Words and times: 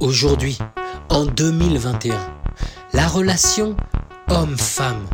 Aujourd'hui, 0.00 0.56
en 1.08 1.24
2021, 1.24 2.14
la 2.92 3.08
relation 3.08 3.76
homme-femme, 4.30 5.04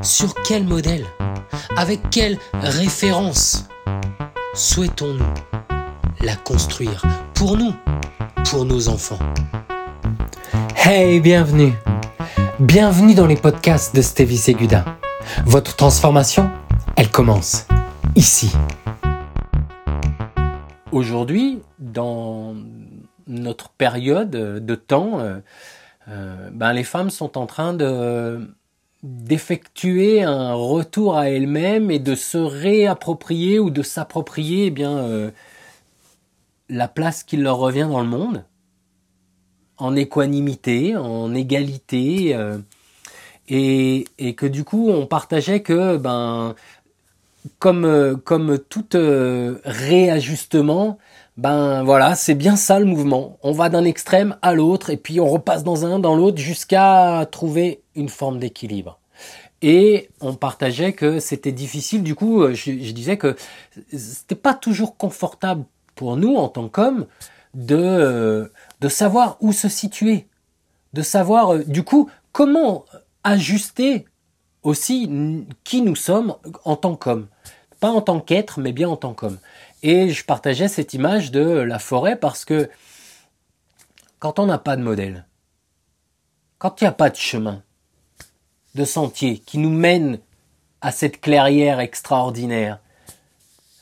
sur 0.00 0.32
quel 0.46 0.64
modèle 0.64 1.04
Avec 1.76 2.00
quelle 2.10 2.38
référence 2.54 3.68
souhaitons-nous 4.54 5.34
la 6.22 6.36
construire 6.36 7.02
pour 7.34 7.58
nous, 7.58 7.74
pour 8.48 8.64
nos 8.64 8.88
enfants? 8.88 9.18
Hey, 10.74 11.20
bienvenue 11.20 11.74
Bienvenue 12.58 13.14
dans 13.14 13.26
les 13.26 13.36
podcasts 13.36 13.94
de 13.94 14.00
Stevie 14.00 14.38
Seguda. 14.38 14.86
Votre 15.44 15.76
transformation, 15.76 16.50
elle 16.96 17.10
commence 17.10 17.66
ici. 18.16 18.50
Aujourd'hui, 20.92 21.60
dans 21.78 22.54
notre 23.26 23.70
période 23.70 24.30
de 24.30 24.74
temps, 24.74 25.20
euh, 25.20 25.38
euh, 26.08 26.50
ben 26.52 26.72
les 26.72 26.84
femmes 26.84 27.10
sont 27.10 27.38
en 27.38 27.46
train 27.46 27.74
de 27.74 28.48
d'effectuer 29.02 30.22
un 30.22 30.54
retour 30.54 31.18
à 31.18 31.28
elles-mêmes 31.28 31.90
et 31.90 31.98
de 31.98 32.14
se 32.14 32.38
réapproprier 32.38 33.58
ou 33.58 33.68
de 33.68 33.82
s'approprier 33.82 34.66
eh 34.66 34.70
bien 34.70 34.96
euh, 34.96 35.30
la 36.70 36.88
place 36.88 37.22
qui 37.22 37.36
leur 37.36 37.58
revient 37.58 37.86
dans 37.90 38.00
le 38.00 38.08
monde 38.08 38.44
en 39.76 39.94
équanimité, 39.94 40.96
en 40.96 41.34
égalité 41.34 42.34
et, 43.48 44.06
et, 44.18 44.34
que 44.34 44.46
du 44.46 44.64
coup 44.64 44.88
on 44.88 45.06
partageait 45.06 45.60
que 45.60 45.98
ben 45.98 46.54
comme 47.58 48.18
comme 48.24 48.58
tout 48.58 48.88
réajustement 49.64 50.98
ben 51.36 51.82
voilà, 51.82 52.14
c'est 52.14 52.34
bien 52.34 52.54
ça 52.54 52.78
le 52.78 52.84
mouvement. 52.84 53.38
On 53.42 53.52
va 53.52 53.68
d'un 53.68 53.84
extrême 53.84 54.36
à 54.40 54.54
l'autre 54.54 54.90
et 54.90 54.96
puis 54.96 55.18
on 55.20 55.28
repasse 55.28 55.64
dans 55.64 55.84
un, 55.84 55.98
dans 55.98 56.14
l'autre 56.14 56.38
jusqu'à 56.38 57.26
trouver 57.30 57.82
une 57.96 58.08
forme 58.08 58.38
d'équilibre. 58.38 59.00
Et 59.60 60.10
on 60.20 60.34
partageait 60.34 60.92
que 60.92 61.18
c'était 61.18 61.50
difficile. 61.50 62.02
Du 62.02 62.14
coup, 62.14 62.42
euh, 62.42 62.54
je, 62.54 62.70
disais 62.70 63.16
que 63.16 63.34
c'était 63.96 64.34
pas 64.34 64.54
toujours 64.54 64.96
confortable 64.96 65.64
pour 65.94 66.16
nous 66.16 66.36
en 66.36 66.48
tant 66.48 66.68
qu'hommes 66.68 67.06
de 67.54 67.76
euh, 67.76 68.48
de 68.80 68.88
savoir 68.88 69.36
où 69.40 69.52
se 69.52 69.68
situer, 69.68 70.26
de 70.92 71.02
savoir 71.02 71.54
euh, 71.54 71.64
du 71.64 71.82
coup 71.82 72.10
comment 72.32 72.84
ajuster 73.22 74.04
aussi 74.62 75.10
qui 75.64 75.82
nous 75.82 75.96
sommes 75.96 76.36
en 76.64 76.76
tant 76.76 76.94
qu'hommes, 76.94 77.26
pas 77.80 77.90
en 77.90 78.02
tant 78.02 78.20
qu'être, 78.20 78.60
mais 78.60 78.72
bien 78.72 78.88
en 78.88 78.96
tant 78.96 79.14
qu'homme. 79.14 79.38
Et 79.86 80.08
je 80.08 80.24
partageais 80.24 80.68
cette 80.68 80.94
image 80.94 81.30
de 81.30 81.42
la 81.42 81.78
forêt 81.78 82.16
parce 82.16 82.46
que 82.46 82.70
quand 84.18 84.38
on 84.38 84.46
n'a 84.46 84.56
pas 84.56 84.76
de 84.76 84.82
modèle, 84.82 85.26
quand 86.56 86.80
il 86.80 86.84
n'y 86.84 86.88
a 86.88 86.92
pas 86.92 87.10
de 87.10 87.16
chemin, 87.16 87.62
de 88.74 88.86
sentier 88.86 89.40
qui 89.40 89.58
nous 89.58 89.68
mène 89.68 90.20
à 90.80 90.90
cette 90.90 91.20
clairière 91.20 91.80
extraordinaire, 91.80 92.80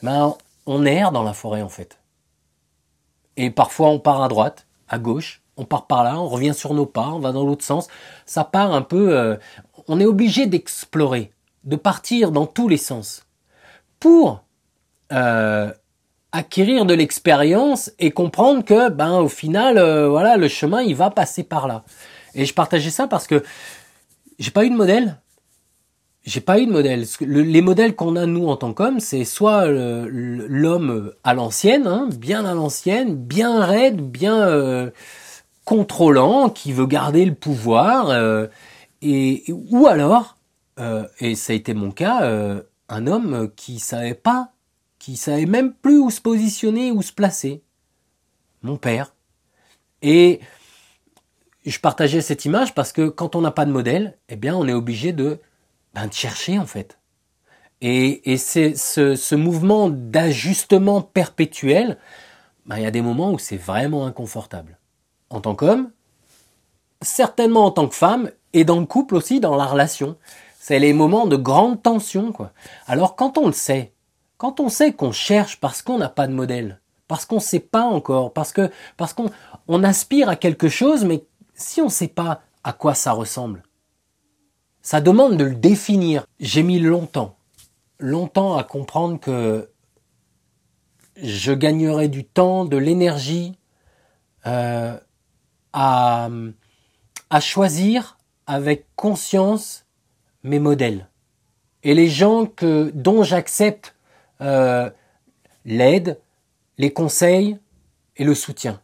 ben 0.03 0.34
on 0.67 0.84
erre 0.84 1.12
dans 1.12 1.22
la 1.22 1.34
forêt 1.34 1.62
en 1.62 1.69
fait. 1.69 2.00
Et 3.37 3.50
parfois 3.53 3.91
on 3.91 4.00
part 4.00 4.25
à 4.25 4.28
droite, 4.28 4.66
à 4.89 4.98
gauche, 4.98 5.41
on 5.56 5.64
part 5.64 5.87
par 5.87 6.03
là, 6.03 6.19
on 6.19 6.27
revient 6.27 6.53
sur 6.53 6.75
nos 6.75 6.84
pas, 6.84 7.11
on 7.11 7.20
va 7.20 7.31
dans 7.31 7.44
l'autre 7.44 7.64
sens. 7.64 7.87
Ça 8.27 8.42
part 8.42 8.75
un 8.75 8.83
peu. 8.83 9.16
Euh, 9.16 9.37
on 9.87 10.00
est 10.00 10.05
obligé 10.05 10.47
d'explorer, 10.47 11.31
de 11.62 11.77
partir 11.77 12.33
dans 12.33 12.47
tous 12.47 12.66
les 12.66 12.77
sens 12.77 13.25
pour 14.00 14.42
euh, 15.12 15.72
acquérir 16.33 16.86
de 16.86 16.94
l'expérience 16.94 17.92
et 17.98 18.11
comprendre 18.11 18.64
que 18.64 18.88
ben 18.88 19.19
au 19.20 19.28
final 19.28 19.77
euh, 19.77 20.08
voilà 20.08 20.38
le 20.38 20.48
chemin 20.48 20.80
il 20.83 20.97
va 20.97 21.11
passer 21.11 21.44
par 21.44 21.69
là. 21.69 21.84
Et 22.34 22.47
je 22.47 22.55
partageais 22.55 22.91
ça 22.91 23.06
parce 23.06 23.27
que 23.27 23.42
j'ai 24.38 24.50
pas 24.50 24.64
eu 24.64 24.70
de 24.70 24.75
modèle. 24.75 25.19
J'ai 26.25 26.41
pas 26.41 26.58
eu 26.58 26.66
de 26.66 26.72
modèle. 26.72 27.05
les 27.20 27.60
modèles 27.60 27.97
qu'on 27.97 28.16
a 28.16 28.26
nous 28.26 28.47
en 28.47 28.56
tant 28.56 28.72
qu'hommes, 28.72 29.00
c'est 29.00 29.25
soit 29.25 29.66
l'homme 29.66 31.12
à 31.25 31.34
l'ancienne, 31.34 31.88
hein, 31.88 32.09
bien 32.16 32.44
à 32.44 32.54
l'ancienne, 32.54 33.16
bien 33.16 33.65
raide, 33.65 34.00
bien 34.00 34.47
euh, 34.47 34.91
contrôlant, 35.65 36.48
qui 36.48 36.72
veut 36.72 36.87
garder 36.87 37.25
le 37.25 37.34
pouvoir, 37.34 38.10
euh, 38.10 38.47
et 39.03 39.42
ou 39.48 39.88
alors, 39.88 40.37
et 41.19 41.34
ça 41.34 41.53
a 41.54 41.56
été 41.56 41.75
mon 41.75 41.91
cas, 41.91 42.21
un 42.88 43.06
homme 43.09 43.50
qui 43.56 43.81
savait 43.81 44.15
pas 44.15 44.52
qui 45.03 45.17
savait 45.17 45.47
même 45.47 45.75
plus 45.75 45.99
où 45.99 46.11
se 46.11 46.21
positionner, 46.21 46.93
où 46.93 47.03
se 47.03 47.13
placer. 47.13 47.65
Mon 48.63 48.77
père. 48.77 49.17
Et 50.01 50.39
je 51.67 51.77
partageais 51.81 52.21
cette 52.21 52.45
image 52.45 52.73
parce 52.73 52.93
que 52.93 53.09
quand 53.09 53.35
on 53.35 53.41
n'a 53.41 53.51
pas 53.51 53.65
de 53.65 53.73
modèle, 53.73 54.17
eh 54.29 54.37
bien, 54.37 54.55
on 54.55 54.69
est 54.69 54.73
obligé 54.73 55.13
de, 55.13 55.41
ben, 55.93 56.09
chercher, 56.13 56.57
en 56.57 56.67
fait. 56.67 57.01
Et, 57.81 58.33
et 58.33 58.37
c'est 58.37 58.77
ce, 58.77 59.35
mouvement 59.35 59.91
d'ajustement 59.91 61.03
perpétuel, 61.03 61.99
ben, 62.67 62.77
il 62.77 62.84
y 62.84 62.87
a 62.87 62.93
des 62.93 63.03
moments 63.03 63.33
où 63.33 63.41
c'est 63.41 63.57
vraiment 63.57 64.07
inconfortable. 64.07 64.79
En 65.31 65.41
tant 65.41 65.57
qu'homme, 65.57 65.91
certainement 67.01 67.65
en 67.65 67.73
tant 67.73 67.89
que 67.89 67.97
femme, 67.97 68.31
et 68.53 68.65
dans 68.65 68.79
le 68.79 68.87
couple 68.87 69.17
aussi, 69.17 69.41
dans 69.41 69.57
la 69.57 69.67
relation. 69.67 70.17
C'est 70.61 70.79
les 70.79 70.93
moments 70.93 71.27
de 71.27 71.34
grande 71.34 71.83
tension. 71.83 72.33
Alors, 72.87 73.17
quand 73.17 73.37
on 73.37 73.49
le 73.49 73.53
sait, 73.53 73.93
quand 74.42 74.58
on 74.58 74.69
sait 74.69 74.92
qu'on 74.92 75.12
cherche 75.12 75.60
parce 75.60 75.82
qu'on 75.82 75.98
n'a 75.98 76.08
pas 76.08 76.26
de 76.26 76.32
modèle, 76.32 76.80
parce 77.06 77.26
qu'on 77.26 77.36
ne 77.36 77.41
sait 77.41 77.60
pas 77.60 77.84
encore, 77.84 78.32
parce 78.32 78.50
que 78.50 78.72
parce 78.97 79.12
qu'on 79.12 79.30
on 79.69 79.84
aspire 79.84 80.28
à 80.28 80.34
quelque 80.34 80.69
chose, 80.69 81.04
mais 81.04 81.25
si 81.54 81.80
on 81.80 81.84
ne 81.84 81.91
sait 81.91 82.08
pas 82.08 82.42
à 82.64 82.72
quoi 82.72 82.97
ça 82.97 83.12
ressemble, 83.12 83.62
ça 84.80 85.00
demande 85.00 85.36
de 85.36 85.44
le 85.44 85.54
définir. 85.54 86.26
J'ai 86.41 86.64
mis 86.64 86.80
longtemps, 86.80 87.36
longtemps 88.00 88.56
à 88.56 88.64
comprendre 88.64 89.20
que 89.20 89.70
je 91.14 91.53
gagnerais 91.53 92.09
du 92.09 92.24
temps, 92.24 92.64
de 92.64 92.78
l'énergie 92.78 93.56
euh, 94.48 94.98
à, 95.72 96.28
à 97.30 97.38
choisir 97.38 98.19
avec 98.48 98.86
conscience 98.97 99.86
mes 100.42 100.59
modèles 100.59 101.09
et 101.84 101.94
les 101.94 102.09
gens 102.09 102.47
que 102.47 102.91
dont 102.92 103.22
j'accepte 103.22 103.91
euh, 104.42 104.91
l'aide, 105.64 106.19
les 106.78 106.92
conseils 106.92 107.58
et 108.16 108.25
le 108.25 108.34
soutien. 108.34 108.80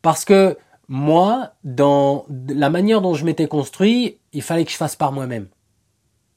Parce 0.00 0.24
que 0.24 0.56
moi, 0.88 1.52
dans 1.64 2.26
la 2.48 2.70
manière 2.70 3.00
dont 3.00 3.14
je 3.14 3.24
m'étais 3.24 3.46
construit, 3.46 4.18
il 4.32 4.42
fallait 4.42 4.64
que 4.64 4.70
je 4.70 4.76
fasse 4.76 4.96
par 4.96 5.12
moi-même. 5.12 5.46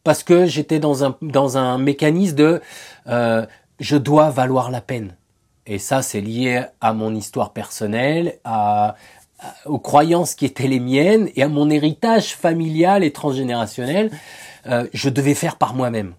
Parce 0.03 0.23
que 0.23 0.46
j'étais 0.46 0.79
dans 0.79 1.03
un, 1.03 1.18
dans 1.22 1.57
un 1.57 1.78
mécanisme 1.78 2.35
de 2.35 2.62
euh, 3.07 3.46
je 3.79 3.97
dois 3.97 4.29
valoir 4.29 4.69
la 4.69 4.81
peine. 4.81 5.16
Et 5.66 5.79
ça, 5.79 6.02
c'est 6.02 6.22
lié 6.22 6.63
à 6.79 6.94
mon 6.94 7.16
histoire 7.16 7.52
personnelle, 7.52 8.40
aux 9.66 9.79
croyances 9.79 10.35
qui 10.35 10.46
étaient 10.46 10.67
les 10.67 10.79
miennes 10.79 11.29
et 11.35 11.44
à 11.44 11.47
mon 11.47 11.69
héritage 11.69 12.35
familial 12.35 13.03
et 13.03 13.12
transgénérationnel. 13.12 14.12
Euh, 14.67 14.88
je 14.94 15.09
devais 15.09 15.34
faire 15.34 15.57
par 15.57 15.73
moi-même 15.73 16.13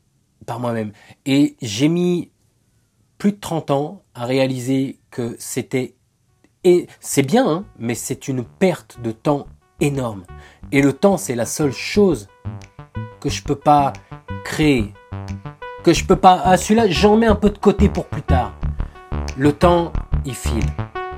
par 0.47 0.61
moi-même. 0.61 0.93
Et 1.27 1.57
j'ai 1.61 1.89
mis 1.89 2.31
plus 3.19 3.33
de 3.33 3.39
30 3.41 3.71
ans 3.71 4.03
à 4.15 4.25
réaliser 4.25 4.99
que 5.11 5.37
c'était 5.39 5.97
et 6.67 6.89
c'est 6.99 7.23
bien, 7.23 7.49
hein, 7.49 7.65
mais 7.79 7.95
c'est 7.95 8.27
une 8.27 8.43
perte 8.43 8.99
de 9.01 9.13
temps 9.13 9.47
énorme. 9.81 10.25
Et 10.73 10.83
le 10.83 10.93
temps, 10.93 11.17
c'est 11.17 11.37
la 11.37 11.47
seule 11.47 11.71
chose 11.71 12.27
que 13.21 13.29
je 13.29 13.45
peux 13.45 13.55
pas 13.55 13.93
créer, 14.45 14.93
que 15.85 15.93
je 15.93 16.05
peux 16.05 16.17
pas. 16.17 16.43
Ah, 16.45 16.57
celui-là, 16.57 16.89
j'en 16.89 17.17
mets 17.17 17.29
un 17.29 17.37
peu 17.37 17.51
de 17.51 17.59
côté 17.59 17.89
pour 17.89 18.07
plus 18.07 18.23
tard. 18.23 18.53
Le 19.37 19.53
temps, 19.53 19.93
il 20.25 20.35
file. 20.35 20.67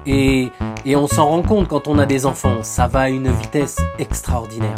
Et, 0.04 0.50
et 0.84 0.96
on 0.96 1.06
s'en 1.06 1.26
rend 1.26 1.42
compte 1.42 1.66
quand 1.66 1.88
on 1.88 1.98
a 1.98 2.04
des 2.04 2.26
enfants. 2.26 2.62
Ça 2.62 2.86
va 2.86 3.00
à 3.00 3.08
une 3.08 3.32
vitesse 3.32 3.78
extraordinaire. 3.98 4.76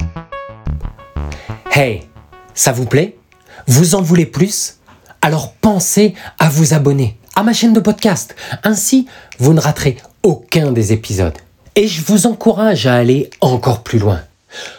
Hey, 1.73 2.09
ça 2.55 2.71
vous 2.71 2.87
plaît? 2.87 3.20
Vous 3.67 3.95
en 3.95 4.03
voulez 4.03 4.27
plus? 4.27 4.77
Alors 5.23 5.53
pensez 5.55 6.15
à 6.39 6.49
vous 6.49 6.75
abonner 6.75 7.17
à 7.37 7.43
ma 7.43 7.53
chaîne 7.53 7.73
de 7.73 7.81
podcast. 7.81 8.35
Ainsi, 8.65 9.07
vous 9.39 9.55
ne 9.55 9.61
raterez 9.61 9.97
aucun 10.23 10.71
des 10.73 10.93
épisodes. 10.93 11.39
Et 11.77 11.87
je 11.89 12.03
vous 12.03 12.27
encourage 12.27 12.87
à 12.87 12.97
aller 12.97 13.31
encore 13.41 13.83
plus 13.83 13.99
loin. 13.99 14.21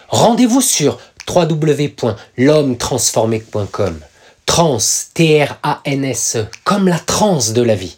Rendez-vous 0.10 0.62
sur 0.62 1.00
www.l'homme-transformé.com. 1.28 4.00
Trans, 4.46 4.78
T-R-A-N-S, 5.14 6.38
comme 6.64 6.88
la 6.88 7.00
transe 7.00 7.52
de 7.54 7.62
la 7.62 7.76
vie. 7.76 7.98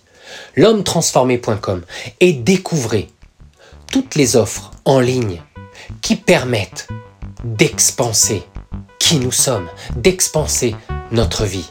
L'homme-transformé.com 0.56 1.84
et 2.20 2.34
découvrez 2.34 3.10
toutes 3.92 4.16
les 4.16 4.36
offres 4.36 4.72
en 4.86 5.00
ligne 5.00 5.44
qui 6.02 6.16
permettent 6.16 6.88
d'expanser 7.44 8.44
nous 9.20 9.32
sommes, 9.32 9.68
d'expanser 9.96 10.76
notre 11.12 11.46
vie. 11.46 11.70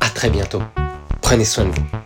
À 0.00 0.08
très 0.08 0.30
bientôt. 0.30 0.62
Prenez 1.20 1.44
soin 1.44 1.64
de 1.64 1.70
vous. 1.70 2.03